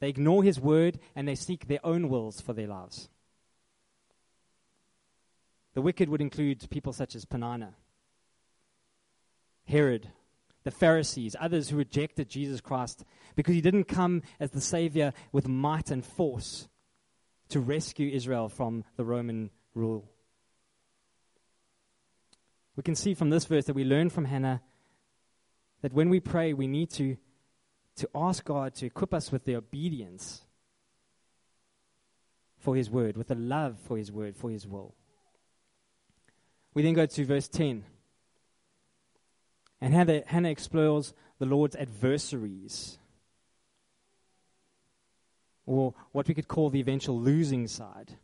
[0.01, 3.11] They ignore His word and they seek their own wills for their lives.
[5.75, 7.75] The wicked would include people such as Peninnah,
[9.67, 10.11] Herod,
[10.69, 13.03] the Pharisees, others who rejected Jesus Christ
[13.37, 16.69] because he didn't come as the Savior with might and force
[17.49, 20.11] to rescue Israel from the Roman rule.
[22.77, 24.61] We can see from this verse that we learn from Hannah
[25.81, 27.17] that when we pray, we need to,
[27.97, 30.43] to ask God to equip us with the obedience
[32.59, 34.95] for His word, with the love for His word, for His will.
[36.75, 37.85] We then go to verse 10.
[39.81, 42.99] And Hannah, Hannah explores the Lord's adversaries,
[45.67, 48.17] or what we could call the eventual losing side.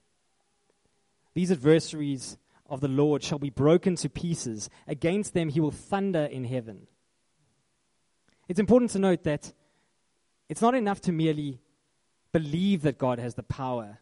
[1.34, 2.38] These adversaries
[2.68, 4.70] of the Lord shall be broken to pieces.
[4.88, 6.86] Against them he will thunder in heaven.
[8.48, 9.52] It's important to note that
[10.48, 11.60] it's not enough to merely
[12.32, 13.98] believe that God has the power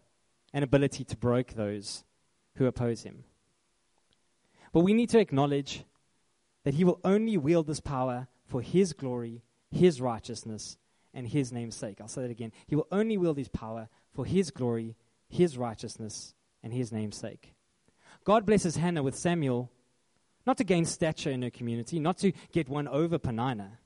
[0.53, 2.05] and ability to break those
[2.57, 3.25] who oppose him.
[4.73, 5.85] But we need to acknowledge
[6.65, 10.77] that he will only wield this power for his glory, his righteousness,
[11.15, 12.01] and his name's sake.
[12.01, 12.53] I'll say that again.
[12.67, 14.97] He will only wield his power for his glory,
[15.29, 17.55] his righteousness, and his name's sake.
[18.25, 19.71] God blesses Hannah with Samuel
[20.47, 23.79] not to gain stature in her community, not to get one over Peninnah,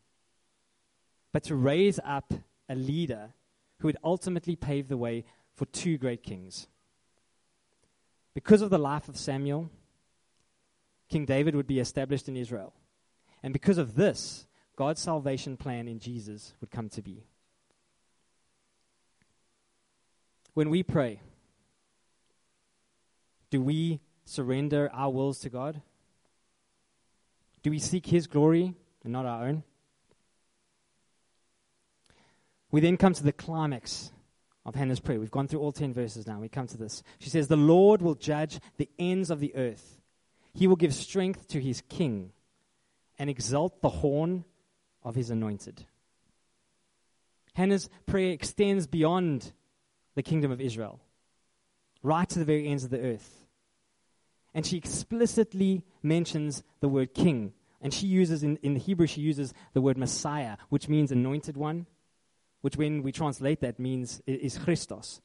[1.33, 2.33] but to raise up
[2.69, 3.35] a leader
[3.79, 5.25] who would ultimately pave the way
[5.55, 6.67] for two great kings.
[8.35, 9.71] Because of the life of Samuel,
[11.09, 12.73] King David would be established in Israel.
[13.43, 14.47] And because of this,
[14.77, 17.25] God's salvation plan in Jesus would come to be.
[20.55, 21.21] When we pray,
[23.51, 25.81] do we surrender our wills to God?
[27.63, 29.63] Do we seek His glory and not our own?
[32.71, 34.11] We then come to the climax
[34.65, 35.21] of Hannah's prayer.
[35.21, 36.41] We've gone through all 10 verses now.
[36.41, 37.03] We come to this.
[37.19, 39.96] She says, The Lord will judge the ends of the earth.
[40.57, 42.33] He will give strength to his king
[43.19, 44.45] and exalt the horn
[45.03, 45.85] of his anointed.
[47.53, 49.53] Hannah's prayer extends beyond
[50.15, 50.99] the kingdom of Israel,
[52.03, 53.45] right to the very ends of the earth.
[54.55, 57.53] And she explicitly mentions the word king.
[57.83, 61.59] And she uses, in, in the Hebrew, she uses the word Messiah, which means anointed
[61.59, 61.87] one,
[62.63, 65.21] which when we translate that means is Christos.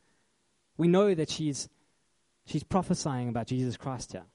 [0.75, 1.69] We know that she's,
[2.45, 4.25] she's prophesying about Jesus Christ here.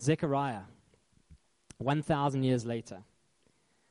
[0.00, 0.62] Zechariah,
[1.78, 3.02] 1,000 years later,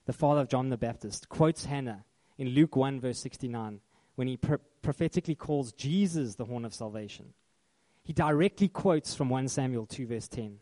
[0.06, 2.04] the father of John the Baptist, quotes Hannah
[2.38, 3.80] in Luke 1, verse 69,
[4.16, 7.34] when he pro- prophetically calls Jesus the horn of salvation.
[8.04, 10.58] He directly quotes from 1 Samuel 2, verse 10.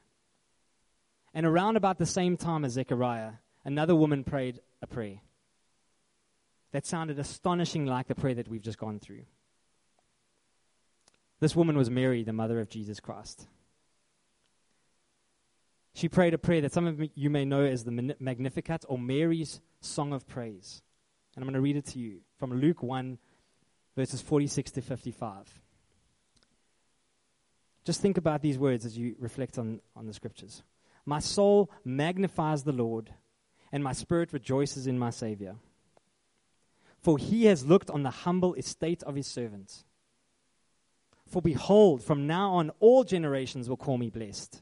[1.34, 3.34] And around about the same time as Zechariah,
[3.64, 5.22] another woman prayed a prayer
[6.72, 9.24] that sounded astonishing like the prayer that we've just gone through.
[11.40, 13.48] This woman was Mary, the mother of Jesus Christ.
[15.98, 19.62] She prayed a prayer that some of you may know as the Magnificat or Mary's
[19.82, 20.84] Song of Praise.
[21.36, 23.18] And I'm going to read it to you from Luke 1,
[23.96, 25.60] verses 46 to 55.
[27.84, 30.62] Just think about these words as you reflect on, on the scriptures.
[31.04, 33.12] My soul magnifies the Lord,
[33.72, 35.56] and my spirit rejoices in my Savior.
[37.02, 39.84] For he has looked on the humble estate of his servant.
[41.26, 44.62] For behold, from now on all generations will call me blessed.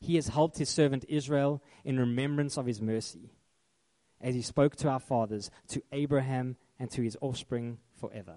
[0.00, 3.32] He has helped his servant Israel in remembrance of his mercy,
[4.20, 8.36] as he spoke to our fathers, to Abraham, and to his offspring forever.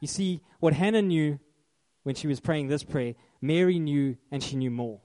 [0.00, 1.40] You see, what Hannah knew
[2.04, 5.00] when she was praying this prayer, Mary knew and she knew more.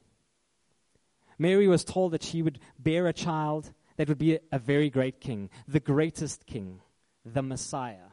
[1.40, 5.20] Mary was told that she would bear a child that would be a, very great
[5.20, 6.82] king, the greatest king,
[7.26, 8.12] the Messiah,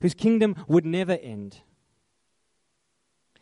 [0.00, 1.60] whose kingdom would never end.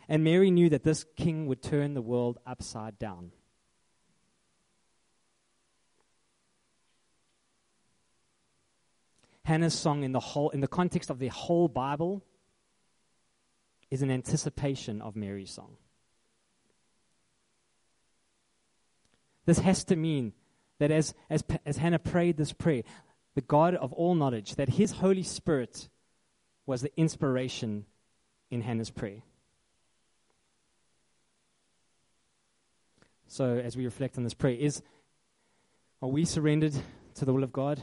[0.09, 3.33] And Mary knew that this king would turn the world upside down.
[9.45, 12.23] Hannah's song in the whole in the context of the whole Bible
[13.91, 15.77] is an anticipation of Mary's song.
[19.47, 20.33] This has to mean
[20.79, 22.83] that as, as, as Hannah prayed this prayer,
[23.35, 25.89] the God of all knowledge, that his Holy Spirit
[26.67, 27.85] was the inspiration
[28.51, 29.23] in Hannah's prayer.
[33.35, 34.81] So, as we reflect on this prayer, is
[36.01, 36.73] are we surrendered
[37.17, 37.83] to the will of God?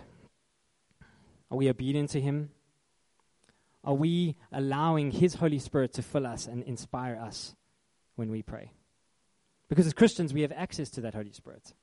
[1.51, 2.51] Are we obedient to Him?
[3.83, 7.53] Are we allowing His Holy Spirit to fill us and inspire us
[8.15, 8.71] when we pray?
[9.67, 11.73] Because as Christians, we have access to that Holy Spirit.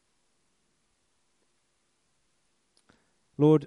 [3.37, 3.67] Lord,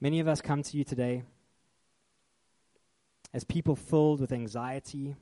[0.00, 1.22] many of us come to you today
[3.32, 5.14] as people filled with anxiety,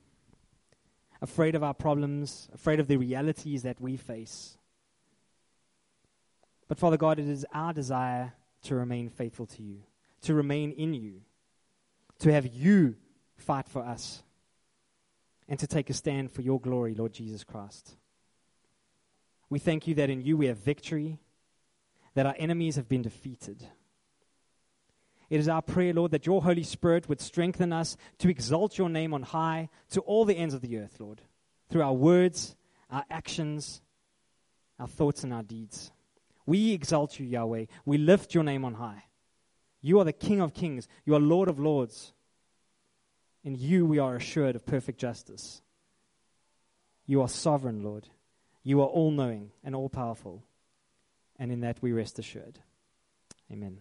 [1.23, 4.57] afraid of our problems, afraid of the realities that we face.
[6.69, 9.79] But Father God, it is our desire to remain faithful to you,
[10.23, 11.23] to remain in you,
[12.21, 12.97] to have you
[13.37, 14.23] fight for us,
[15.49, 17.97] and to take a stand for your glory, Lord Jesus Christ.
[19.49, 21.19] We thank you that in you we have victory,
[22.15, 23.67] that our enemies have been defeated.
[25.31, 28.89] It is our prayer, Lord, that your Holy Spirit would strengthen us to exalt your
[28.89, 31.23] name on high to all the ends of the earth, Lord,
[31.71, 32.57] through our words,
[32.91, 33.81] our actions,
[34.81, 35.93] our thoughts, and our deeds.
[36.47, 37.67] We exalt you, Yahweh.
[37.85, 39.05] We lift your name on high.
[39.81, 40.89] You are the King of kings.
[41.05, 42.13] You are Lord of lords.
[43.45, 45.63] In you we are assured of perfect justice.
[47.07, 48.09] You are sovereign, Lord.
[48.65, 50.43] You are all knowing and all powerful.
[51.39, 52.59] And in that we rest assured.
[53.51, 53.79] Amen.